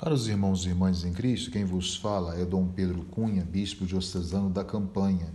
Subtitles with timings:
[0.00, 4.48] Caros irmãos e irmãs em Cristo, quem vos fala é Dom Pedro Cunha, bispo diocesano
[4.48, 5.28] da Campanha.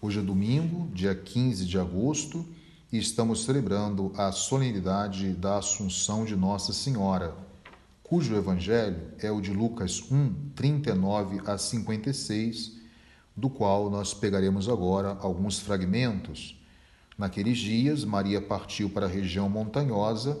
[0.00, 2.46] Hoje é domingo, dia 15 de agosto,
[2.92, 7.34] e estamos celebrando a solenidade da Assunção de Nossa Senhora,
[8.04, 12.76] cujo evangelho é o de Lucas 1, 39 a 56,
[13.36, 16.56] do qual nós pegaremos agora alguns fragmentos.
[17.18, 20.40] Naqueles dias, Maria partiu para a região montanhosa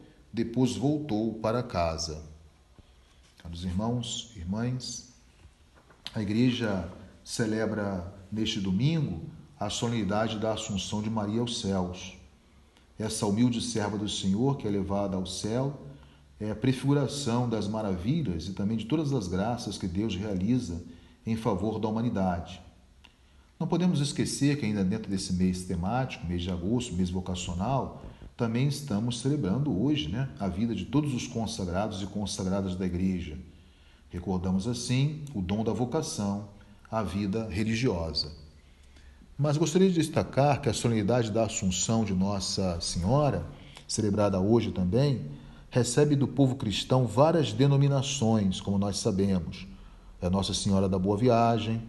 [0.33, 2.23] depois voltou para casa.
[3.37, 5.09] Caros irmãos, irmãs,
[6.13, 6.89] a igreja
[7.23, 9.21] celebra neste domingo
[9.59, 12.17] a solenidade da Assunção de Maria aos céus.
[12.97, 15.81] Essa humilde serva do Senhor que é levada ao céu
[16.39, 20.81] é a prefiguração das maravilhas e também de todas as graças que Deus realiza
[21.25, 22.61] em favor da humanidade.
[23.59, 28.01] Não podemos esquecer que ainda dentro desse mês temático, mês de agosto, mês vocacional,
[28.41, 33.37] também estamos celebrando hoje né, a vida de todos os consagrados e consagradas da igreja.
[34.09, 36.47] Recordamos assim o dom da vocação,
[36.89, 38.31] a vida religiosa.
[39.37, 43.45] Mas gostaria de destacar que a solenidade da Assunção de Nossa Senhora,
[43.87, 45.21] celebrada hoje também,
[45.69, 49.67] recebe do povo cristão várias denominações, como nós sabemos.
[50.19, 51.79] É Nossa Senhora da Boa Viagem,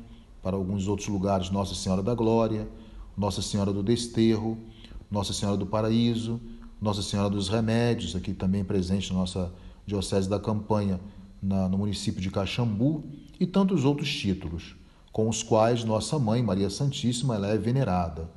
[0.43, 2.69] para alguns outros lugares, Nossa Senhora da Glória,
[3.17, 4.59] Nossa Senhora do Desterro,
[5.13, 6.41] nossa Senhora do Paraíso,
[6.81, 9.53] Nossa Senhora dos Remédios, aqui também presente na nossa
[9.87, 10.99] Diocese da Campanha,
[11.43, 13.05] na, no município de Caxambu,
[13.39, 14.75] e tantos outros títulos,
[15.13, 18.31] com os quais Nossa Mãe, Maria Santíssima, ela é venerada.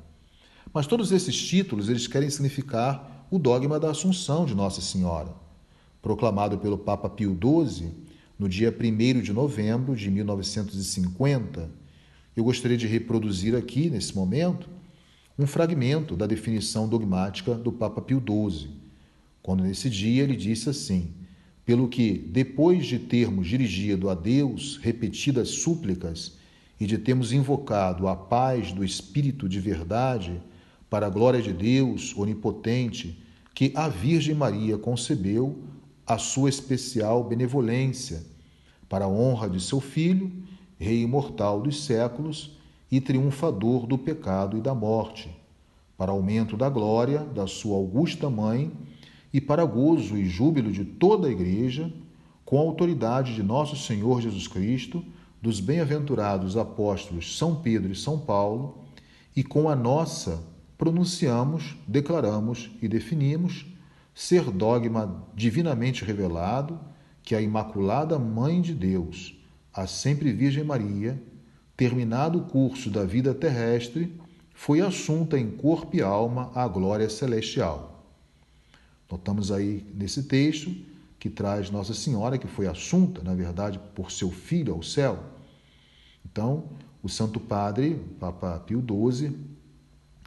[0.70, 5.34] Mas todos esses títulos, eles querem significar o dogma da Assunção de Nossa Senhora,
[6.02, 7.90] proclamado pelo Papa Pio XII
[8.38, 11.70] no dia 1 de novembro de 1950.
[12.36, 14.68] Eu gostaria de reproduzir aqui, nesse momento,
[15.38, 18.70] um fragmento da definição dogmática do Papa Pio XII,
[19.42, 21.12] quando nesse dia ele disse assim:
[21.64, 26.38] pelo que, depois de termos dirigido a Deus repetidas súplicas
[26.80, 30.40] e de termos invocado a paz do Espírito de verdade,
[30.88, 33.22] para a glória de Deus onipotente,
[33.54, 35.58] que a Virgem Maria concebeu
[36.06, 38.22] a sua especial benevolência,
[38.88, 40.30] para a honra de seu Filho,
[40.78, 42.55] Rei imortal dos séculos,
[42.90, 45.34] e triunfador do pecado e da morte,
[45.96, 48.72] para aumento da glória da sua augusta mãe
[49.32, 51.92] e para gozo e júbilo de toda a Igreja,
[52.44, 55.04] com a autoridade de nosso Senhor Jesus Cristo,
[55.42, 58.78] dos bem-aventurados apóstolos São Pedro e São Paulo,
[59.34, 60.42] e com a nossa
[60.78, 63.66] pronunciamos, declaramos e definimos
[64.14, 66.78] ser dogma divinamente revelado
[67.22, 69.34] que a Imaculada Mãe de Deus,
[69.72, 71.22] a sempre Virgem Maria,
[71.76, 74.12] terminado o curso da vida terrestre,
[74.54, 78.04] foi assunta em corpo e alma à glória celestial.
[79.10, 80.74] Notamos aí nesse texto
[81.18, 85.18] que traz Nossa Senhora, que foi assunta, na verdade, por seu filho ao céu.
[86.24, 86.64] Então,
[87.02, 89.36] o Santo Padre, Papa Pio XII,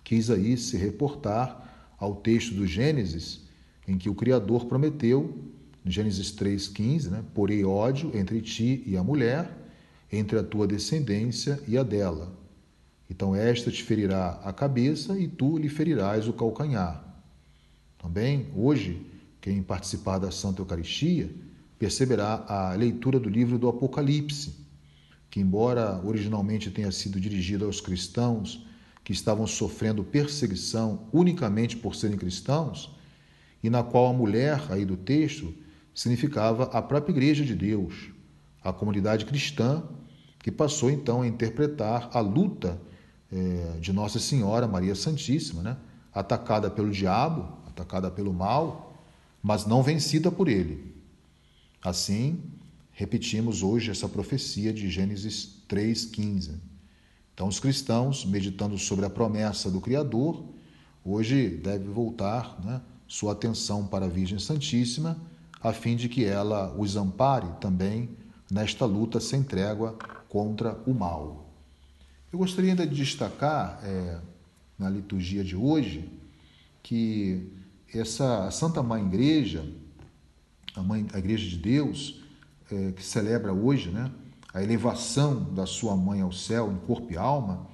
[0.04, 3.42] quis aí se reportar ao texto do Gênesis,
[3.88, 5.38] em que o Criador prometeu,
[5.86, 9.59] Gênesis 3,15, né, porei ódio entre ti e a mulher,
[10.12, 12.34] entre a tua descendência e a dela.
[13.09, 17.03] Então esta te ferirá a cabeça e tu lhe ferirás o calcanhar.
[17.97, 19.06] Também, hoje,
[19.42, 21.30] quem participar da Santa Eucaristia
[21.78, 24.53] perceberá a leitura do livro do Apocalipse,
[25.30, 28.66] que, embora originalmente tenha sido dirigido aos cristãos
[29.03, 32.96] que estavam sofrendo perseguição unicamente por serem cristãos,
[33.64, 35.53] e na qual a mulher aí do texto
[35.94, 38.12] significava a própria Igreja de Deus,
[38.64, 39.84] a comunidade cristã
[40.39, 42.80] que passou então a interpretar a luta
[43.31, 45.77] é, de Nossa Senhora Maria Santíssima, né?
[46.13, 48.94] atacada pelo diabo, atacada pelo mal,
[49.41, 50.95] mas não vencida por ele.
[51.81, 52.41] Assim,
[52.91, 56.56] repetimos hoje essa profecia de Gênesis 3,15.
[57.33, 60.44] Então, os cristãos, meditando sobre a promessa do Criador,
[61.06, 65.18] hoje deve voltar né, sua atenção para a Virgem Santíssima,
[65.62, 68.09] a fim de que ela os ampare também
[68.51, 69.97] nesta luta sem trégua
[70.30, 71.50] contra o mal.
[72.31, 74.20] Eu gostaria ainda de destacar é,
[74.78, 76.08] na liturgia de hoje
[76.84, 77.52] que
[77.94, 79.66] essa Santa Mãe Igreja,
[80.76, 82.24] a, mãe, a Igreja de Deus,
[82.72, 84.12] é, que celebra hoje, né,
[84.54, 87.68] a elevação da sua mãe ao céu em corpo e alma,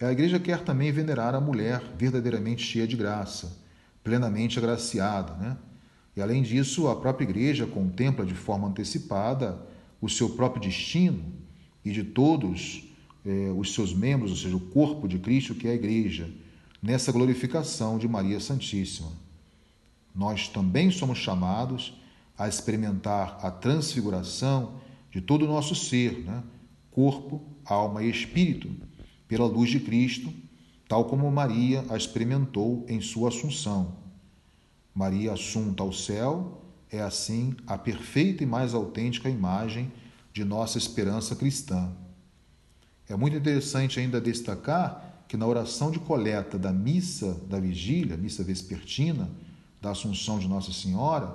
[0.00, 3.54] a igreja quer também venerar a mulher verdadeiramente cheia de graça,
[4.02, 5.58] plenamente agraciada, né?
[6.16, 9.60] E além disso, a própria igreja contempla de forma antecipada
[10.00, 11.22] o seu próprio destino
[11.84, 12.84] e de todos
[13.24, 16.30] eh, os seus membros, ou seja, o corpo de Cristo, que é a igreja,
[16.82, 19.12] nessa glorificação de Maria Santíssima.
[20.14, 21.94] Nós também somos chamados
[22.36, 24.80] a experimentar a transfiguração
[25.10, 26.42] de todo o nosso ser, né?
[26.90, 28.70] corpo, alma e espírito,
[29.28, 30.32] pela luz de Cristo,
[30.88, 33.96] tal como Maria a experimentou em sua assunção.
[34.94, 39.92] Maria assunta ao céu é assim a perfeita e mais autêntica imagem
[40.32, 41.90] de nossa esperança cristã.
[43.08, 48.42] É muito interessante ainda destacar que na oração de coleta da missa da vigília, missa
[48.42, 49.30] vespertina,
[49.80, 51.34] da Assunção de Nossa Senhora,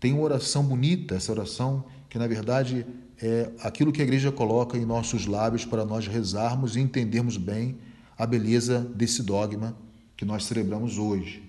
[0.00, 2.86] tem uma oração bonita, essa oração que na verdade
[3.20, 7.78] é aquilo que a igreja coloca em nossos lábios para nós rezarmos e entendermos bem
[8.18, 9.76] a beleza desse dogma
[10.16, 11.42] que nós celebramos hoje.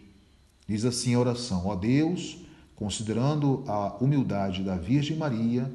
[0.68, 2.38] Diz assim a oração: Ó Deus,
[2.76, 5.72] considerando a humildade da Virgem Maria,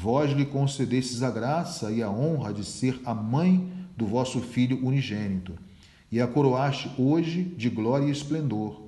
[0.00, 4.82] vós lhe concedestes a graça e a honra de ser a mãe do vosso Filho
[4.82, 5.52] unigênito,
[6.10, 8.80] e a coroaste hoje de glória e esplendor.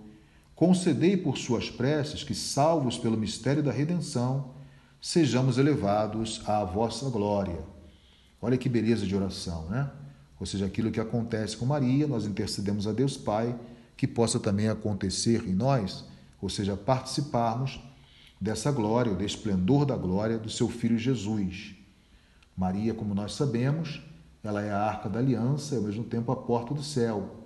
[0.57, 4.53] Concedei por suas preces que, salvos pelo mistério da redenção,
[5.03, 7.59] sejamos elevados à vossa glória.
[8.41, 9.91] Olha que beleza de oração, né?
[10.41, 13.55] Ou seja, aquilo que acontece com Maria, nós intercedemos a Deus Pai,
[13.99, 16.07] que possa também acontecer em nós,
[16.41, 17.79] ou seja, participarmos
[18.43, 21.77] dessa glória, do esplendor da glória do seu filho Jesus.
[22.57, 24.03] Maria, como nós sabemos,
[24.43, 27.37] ela é a arca da aliança e ao mesmo tempo a porta do céu,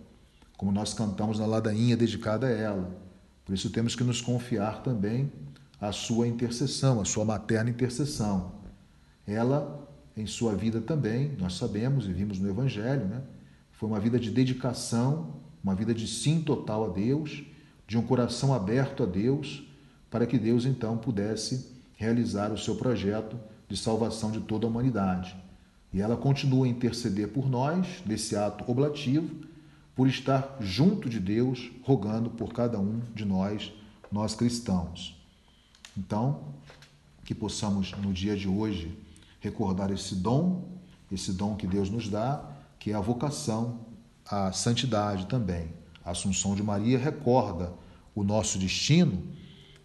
[0.57, 2.97] como nós cantamos na ladainha dedicada a ela.
[3.45, 5.31] Por isso temos que nos confiar também
[5.79, 8.53] a sua intercessão, a sua materna intercessão.
[9.27, 13.21] Ela, em sua vida também, nós sabemos e vimos no Evangelho, né?
[13.73, 17.45] foi uma vida de dedicação, uma vida de sim total a Deus,
[17.87, 19.66] de um coração aberto a Deus,
[20.17, 25.37] para que Deus então pudesse realizar o seu projeto de salvação de toda a humanidade.
[25.93, 29.29] E ela continua a interceder por nós, nesse ato oblativo,
[29.95, 33.71] por estar junto de Deus, rogando por cada um de nós,
[34.11, 35.23] nós cristãos.
[35.95, 36.45] Então,
[37.23, 38.97] que possamos no dia de hoje
[39.39, 40.65] recordar esse dom,
[41.13, 42.43] esse dom que Deus nos dá,
[42.79, 43.81] que é a vocação
[44.25, 45.69] à santidade também.
[46.03, 47.71] A Assunção de Maria recorda
[48.15, 49.37] o nosso destino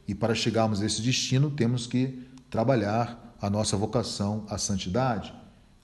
[0.07, 2.19] e para chegarmos a esse destino temos que
[2.49, 5.33] trabalhar a nossa vocação à santidade,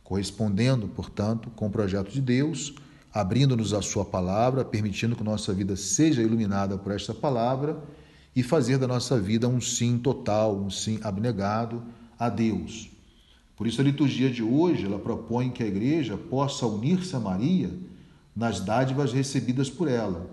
[0.04, 2.75] correspondendo, portanto, com o projeto de Deus,
[3.14, 7.81] abrindo-nos a sua palavra, permitindo que nossa vida seja iluminada por esta palavra
[8.36, 11.84] e fazer da nossa vida um sim total, um sim abnegado
[12.19, 12.90] a Deus.
[13.56, 17.72] Por isso a liturgia de hoje, ela propõe que a igreja possa unir-se a Maria
[18.36, 20.30] nas dádivas recebidas por ela.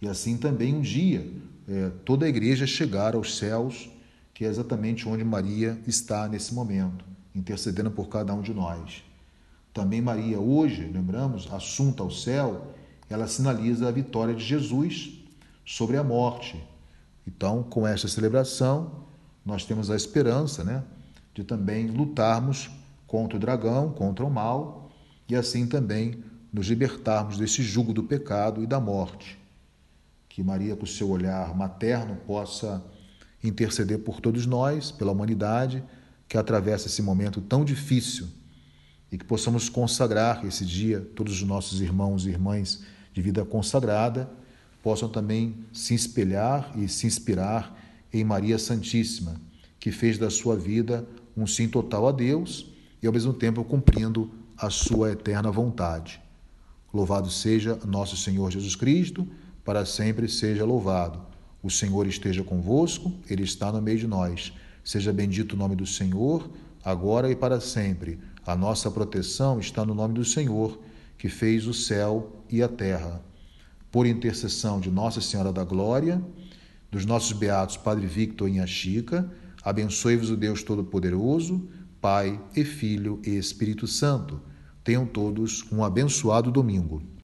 [0.00, 1.28] E assim também um dia
[1.68, 3.90] é, toda a igreja chegar aos céus,
[4.34, 7.04] que é exatamente onde Maria está nesse momento,
[7.34, 9.02] intercedendo por cada um de nós.
[9.72, 12.74] Também Maria, hoje, lembramos, assunta ao céu,
[13.08, 15.22] ela sinaliza a vitória de Jesus
[15.64, 16.60] sobre a morte,
[17.26, 19.04] então, com esta celebração,
[19.44, 20.82] nós temos a esperança né,
[21.34, 22.70] de também lutarmos
[23.06, 24.90] contra o dragão, contra o mal,
[25.28, 29.38] e assim também nos libertarmos desse jugo do pecado e da morte.
[30.32, 32.82] Que Maria, com o seu olhar materno, possa
[33.44, 35.84] interceder por todos nós, pela humanidade
[36.26, 38.28] que atravessa esse momento tão difícil
[39.10, 44.30] e que possamos consagrar esse dia, todos os nossos irmãos e irmãs de vida consagrada
[44.82, 47.78] possam também se espelhar e se inspirar
[48.10, 49.38] em Maria Santíssima,
[49.78, 52.72] que fez da sua vida um sim total a Deus
[53.02, 56.22] e ao mesmo tempo cumprindo a sua eterna vontade.
[56.90, 59.28] Louvado seja nosso Senhor Jesus Cristo,
[59.64, 61.20] para sempre seja louvado.
[61.62, 64.52] O Senhor esteja convosco, Ele está no meio de nós.
[64.84, 66.50] Seja bendito o nome do Senhor,
[66.84, 68.18] agora e para sempre.
[68.44, 70.80] A nossa proteção está no nome do Senhor,
[71.16, 73.22] que fez o céu e a terra
[73.92, 76.20] por intercessão de Nossa Senhora da Glória,
[76.90, 79.30] dos nossos beatos Padre Victor e Chica,
[79.62, 81.68] abençoe-vos o Deus Todo-Poderoso,
[82.00, 84.40] Pai e Filho e Espírito Santo.
[84.82, 87.02] Tenham todos um abençoado domingo.